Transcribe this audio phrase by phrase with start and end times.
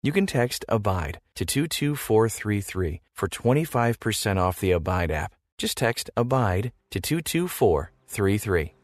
[0.00, 5.34] You can text ABIDE to 22433 for 25% off the Abide app.
[5.58, 8.74] Just text ABIDE to 22433.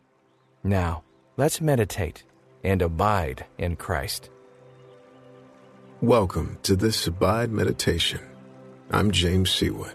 [0.64, 1.04] Now,
[1.36, 2.24] let's meditate
[2.64, 4.28] and abide in Christ.
[6.00, 8.18] Welcome to this Abide Meditation.
[8.90, 9.94] I'm James Seawood.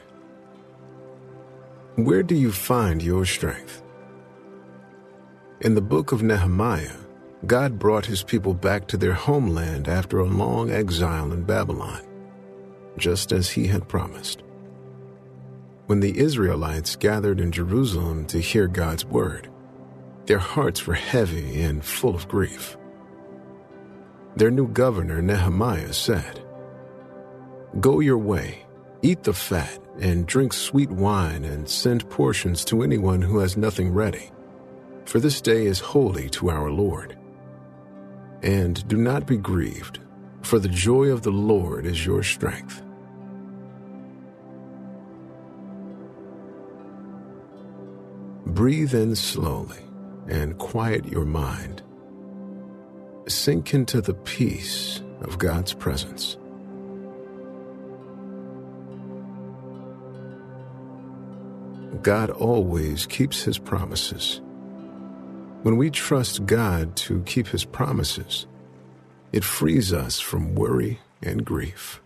[1.96, 3.84] Where do you find your strength?
[5.60, 6.96] In the book of Nehemiah,
[7.46, 12.02] God brought his people back to their homeland after a long exile in Babylon,
[12.98, 14.44] just as he had promised.
[15.86, 19.50] When the Israelites gathered in Jerusalem to hear God's word,
[20.26, 22.78] their hearts were heavy and full of grief.
[24.36, 26.44] Their new governor, Nehemiah, said,
[27.80, 28.66] Go your way,
[29.02, 33.92] eat the fat, and drink sweet wine, and send portions to anyone who has nothing
[33.94, 34.30] ready,
[35.06, 37.19] for this day is holy to our Lord.
[38.42, 40.00] And do not be grieved,
[40.42, 42.82] for the joy of the Lord is your strength.
[48.46, 49.84] Breathe in slowly
[50.28, 51.84] and quiet your mind.
[53.28, 56.38] Sink into the peace of God's presence.
[62.02, 64.42] God always keeps his promises
[65.64, 68.48] when we trust God to keep His promises,
[69.34, 72.02] it frees us from worry and grief.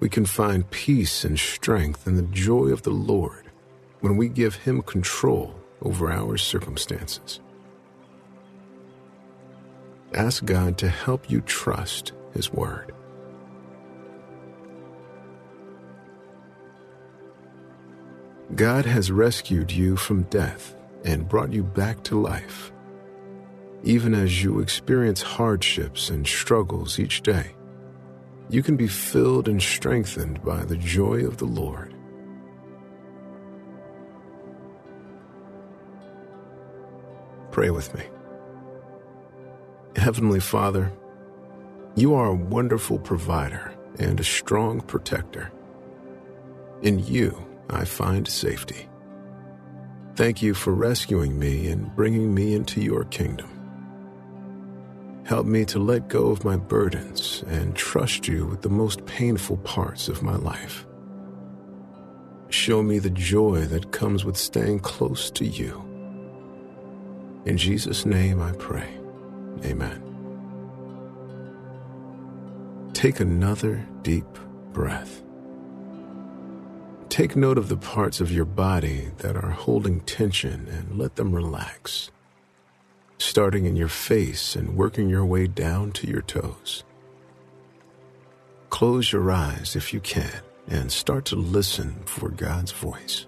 [0.00, 3.50] We can find peace and strength in the joy of the Lord
[4.00, 7.40] when we give Him control over our circumstances.
[10.12, 12.92] Ask God to help you trust His Word.
[18.56, 20.74] God has rescued you from death
[21.04, 22.72] and brought you back to life.
[23.84, 27.54] Even as you experience hardships and struggles each day,
[28.48, 31.94] you can be filled and strengthened by the joy of the Lord.
[37.50, 38.04] Pray with me.
[39.96, 40.92] Heavenly Father,
[41.96, 45.52] you are a wonderful provider and a strong protector.
[46.80, 47.36] In you,
[47.68, 48.88] I find safety.
[50.14, 53.48] Thank you for rescuing me and bringing me into your kingdom.
[55.24, 59.56] Help me to let go of my burdens and trust you with the most painful
[59.58, 60.84] parts of my life.
[62.50, 65.82] Show me the joy that comes with staying close to you.
[67.46, 68.88] In Jesus' name I pray.
[69.64, 70.02] Amen.
[72.92, 74.26] Take another deep
[74.74, 75.22] breath.
[77.12, 81.34] Take note of the parts of your body that are holding tension and let them
[81.34, 82.10] relax,
[83.18, 86.84] starting in your face and working your way down to your toes.
[88.70, 93.26] Close your eyes if you can and start to listen for God's voice.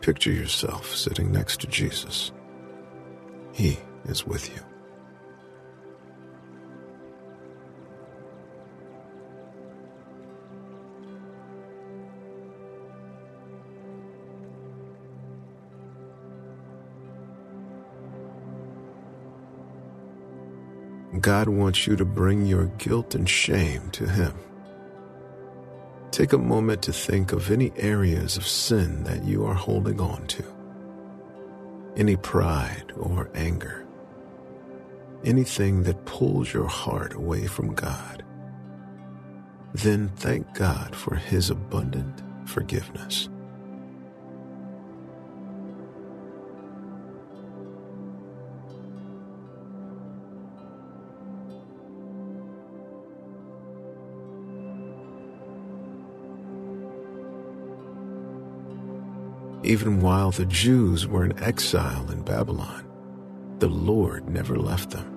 [0.00, 2.32] Picture yourself sitting next to Jesus.
[3.52, 4.73] He is with you.
[21.20, 24.34] God wants you to bring your guilt and shame to Him.
[26.10, 30.26] Take a moment to think of any areas of sin that you are holding on
[30.28, 30.44] to,
[31.96, 33.86] any pride or anger,
[35.24, 38.24] anything that pulls your heart away from God.
[39.72, 43.28] Then thank God for His abundant forgiveness.
[59.64, 62.84] Even while the Jews were in exile in Babylon,
[63.60, 65.10] the Lord never left them.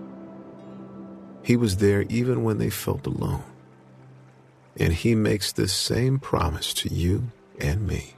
[1.44, 3.44] He was there even when they felt alone.
[4.78, 7.30] And He makes this same promise to you
[7.60, 8.14] and me.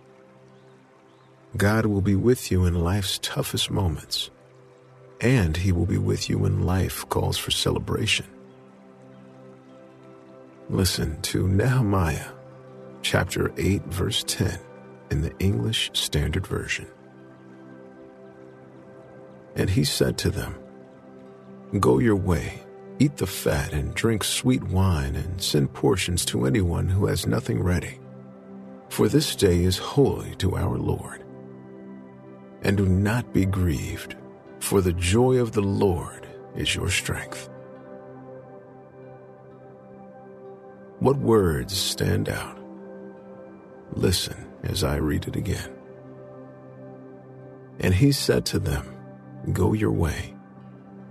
[1.58, 4.30] God will be with you in life's toughest moments,
[5.20, 8.28] and He will be with you when life calls for celebration.
[10.70, 12.30] Listen to Nehemiah
[13.02, 14.60] chapter 8, verse 10,
[15.12, 16.88] in the English Standard Version.
[19.56, 20.56] And he said to them,
[21.80, 22.64] Go your way,
[23.00, 27.62] eat the fat, and drink sweet wine, and send portions to anyone who has nothing
[27.62, 28.00] ready.
[28.90, 31.24] For this day is holy to our Lord.
[32.64, 34.16] And do not be grieved,
[34.60, 37.50] for the joy of the Lord is your strength.
[41.00, 42.59] What words stand out?
[43.94, 45.72] Listen as I read it again.
[47.80, 48.96] And he said to them,
[49.54, 50.36] Go your way,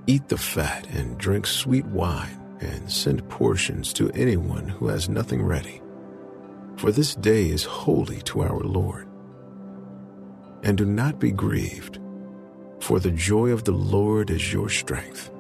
[0.07, 5.43] eat the fat, and drink sweet wine, and send portions to anyone who has nothing
[5.43, 5.81] ready.
[6.77, 9.09] For this day is holy to our Lord.
[10.63, 11.99] And do not be grieved,
[12.81, 15.31] for the joy of the Lord is your strength.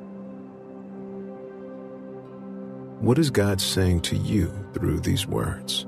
[3.00, 5.87] What is God saying to you through these words?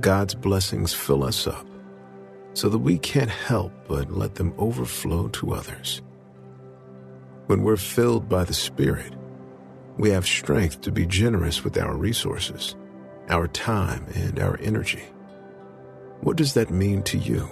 [0.00, 1.66] God's blessings fill us up
[2.54, 6.02] so that we can't help but let them overflow to others.
[7.46, 9.14] When we're filled by the Spirit,
[9.98, 12.74] we have strength to be generous with our resources,
[13.28, 15.04] our time, and our energy.
[16.20, 17.48] What does that mean to you?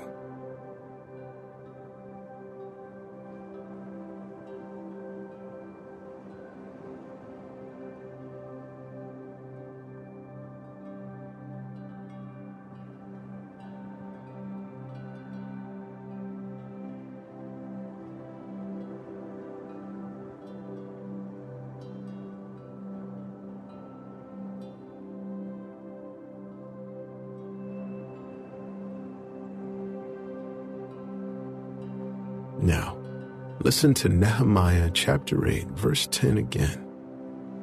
[33.64, 36.85] Listen to Nehemiah chapter 8, verse 10 again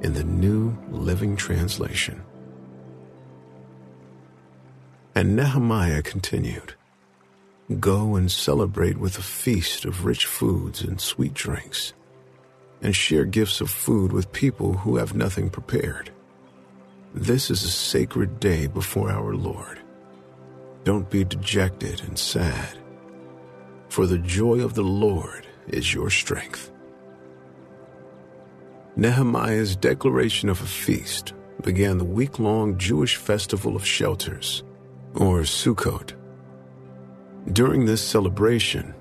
[0.01, 2.24] in the New Living Translation.
[5.13, 6.75] And Nehemiah continued
[7.81, 11.92] Go and celebrate with a feast of rich foods and sweet drinks,
[12.81, 16.12] and share gifts of food with people who have nothing prepared.
[17.13, 19.81] This is a sacred day before our Lord.
[20.86, 22.78] Don't be dejected and sad
[23.90, 26.71] for the joy of the Lord is your strength.
[28.95, 31.33] Nehemiah's declaration of a feast
[31.63, 34.63] began the week long Jewish festival of shelters,
[35.16, 36.13] or Sukkot.
[37.54, 38.94] During this celebration,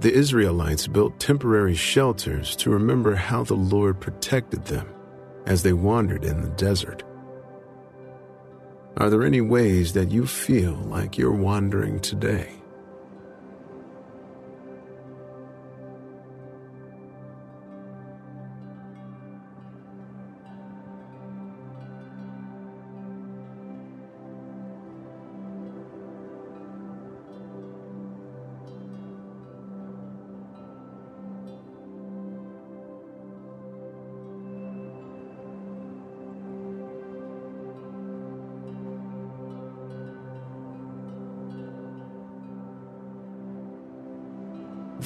[0.00, 4.86] the Israelites built temporary shelters to remember how the Lord protected them
[5.46, 7.02] as they wandered in the desert.
[8.98, 12.50] Are there any ways that you feel like you're wandering today?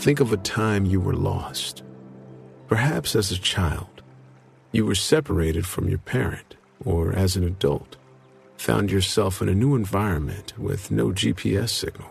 [0.01, 1.83] Think of a time you were lost.
[2.69, 4.03] Perhaps as a child,
[4.73, 7.99] you were separated from your parent, or as an adult,
[8.57, 12.11] found yourself in a new environment with no GPS signal.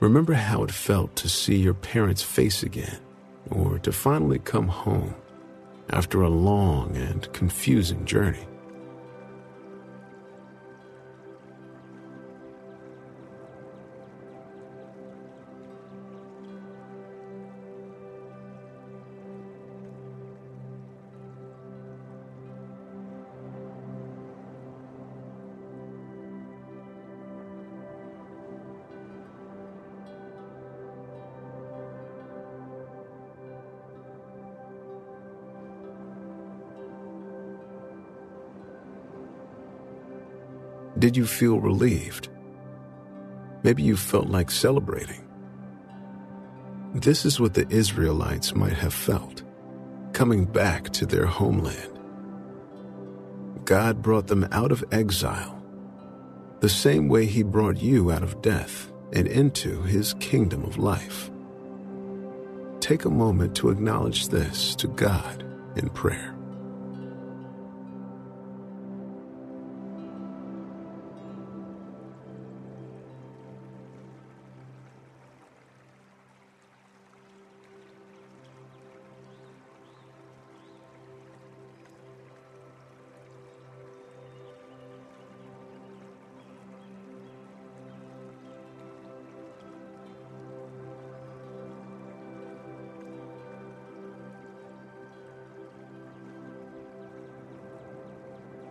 [0.00, 2.98] Remember how it felt to see your parents' face again,
[3.52, 5.14] or to finally come home
[5.90, 8.44] after a long and confusing journey.
[40.98, 42.28] Did you feel relieved?
[43.62, 45.24] Maybe you felt like celebrating.
[46.94, 49.42] This is what the Israelites might have felt,
[50.12, 51.98] coming back to their homeland.
[53.64, 55.62] God brought them out of exile,
[56.60, 61.30] the same way He brought you out of death and into His kingdom of life.
[62.80, 65.44] Take a moment to acknowledge this to God
[65.76, 66.37] in prayer.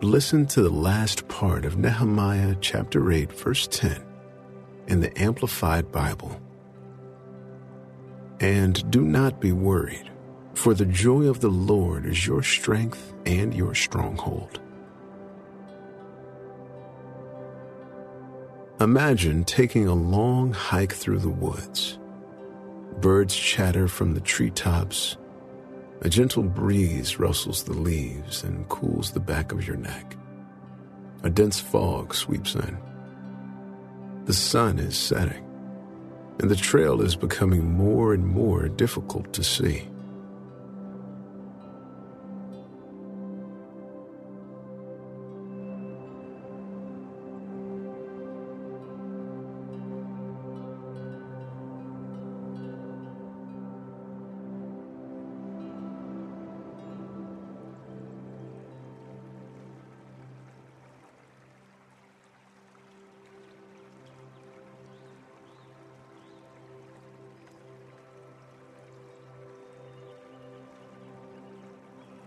[0.08, 4.02] Listen to the last part of Nehemiah chapter 8, verse 10
[4.86, 6.40] in the Amplified Bible.
[8.40, 10.10] And do not be worried,
[10.54, 14.60] for the joy of the Lord is your strength and your stronghold.
[18.80, 21.98] Imagine taking a long hike through the woods.
[22.98, 25.18] Birds chatter from the treetops
[26.00, 30.16] a gentle breeze rustles the leaves and cools the back of your neck.
[31.24, 32.78] A dense fog sweeps in.
[34.26, 35.44] The sun is setting,
[36.38, 39.88] and the trail is becoming more and more difficult to see.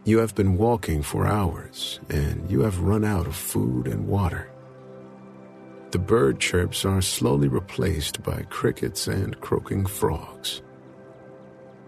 [0.03, 4.50] You have been walking for hours, and you have run out of food and water.
[5.91, 10.63] The bird chirps are slowly replaced by crickets and croaking frogs.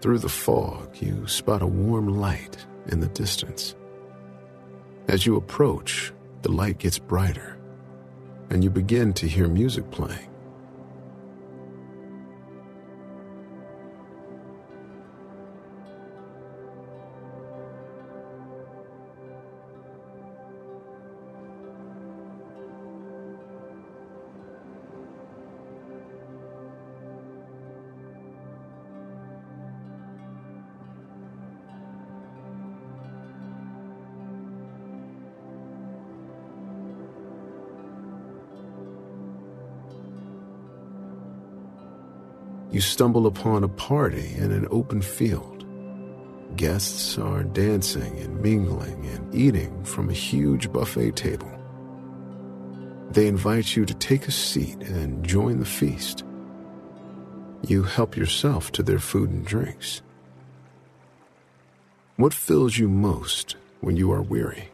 [0.00, 3.74] Through the fog, you spot a warm light in the distance.
[5.08, 7.58] As you approach, the light gets brighter,
[8.48, 10.33] and you begin to hear music playing.
[42.74, 45.64] You stumble upon a party in an open field.
[46.56, 51.50] Guests are dancing and mingling and eating from a huge buffet table.
[53.12, 56.24] They invite you to take a seat and join the feast.
[57.62, 60.02] You help yourself to their food and drinks.
[62.16, 64.73] What fills you most when you are weary?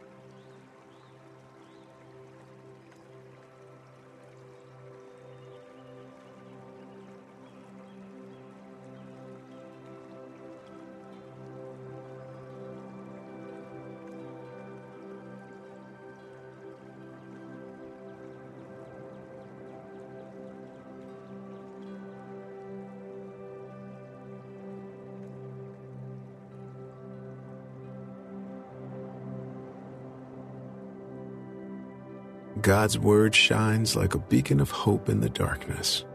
[32.61, 36.05] God's word shines like a beacon of hope in the darkness.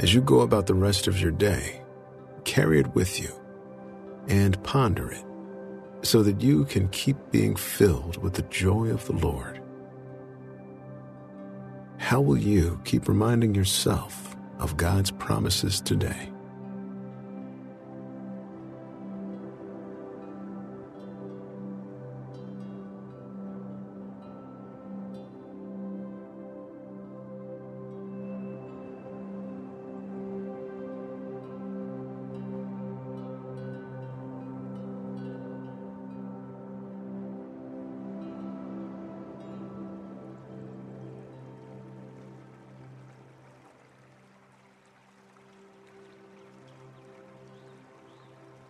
[0.00, 1.82] As you go about the rest of your day,
[2.44, 3.30] carry it with you
[4.28, 5.24] and ponder it
[6.02, 9.60] so that you can keep being filled with the joy of the Lord.
[11.98, 16.30] How will you keep reminding yourself of God's promises today?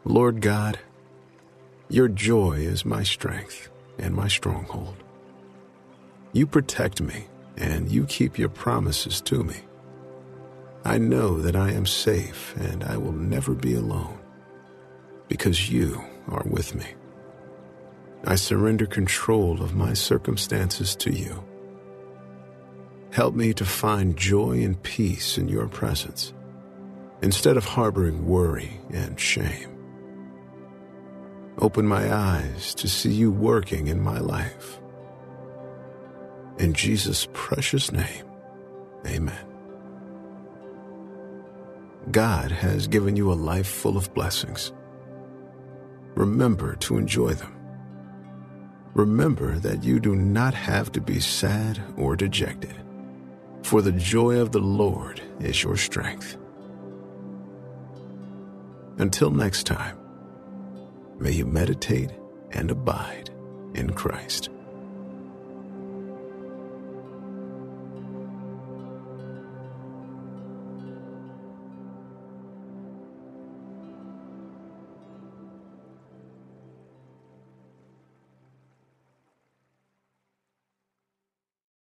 [0.09, 0.79] Lord God,
[1.89, 4.95] your joy is my strength and my stronghold.
[6.33, 9.57] You protect me and you keep your promises to me.
[10.85, 14.21] I know that I am safe and I will never be alone
[15.27, 16.87] because you are with me.
[18.25, 21.43] I surrender control of my circumstances to you.
[23.11, 26.33] Help me to find joy and peace in your presence
[27.23, 29.76] instead of harboring worry and shame.
[31.59, 34.79] Open my eyes to see you working in my life.
[36.59, 38.27] In Jesus' precious name,
[39.07, 39.47] amen.
[42.11, 44.73] God has given you a life full of blessings.
[46.15, 47.55] Remember to enjoy them.
[48.95, 52.75] Remember that you do not have to be sad or dejected,
[53.63, 56.37] for the joy of the Lord is your strength.
[58.99, 59.99] Until next time,
[61.19, 62.11] may you meditate
[62.53, 63.31] and abide
[63.75, 64.51] in Christ.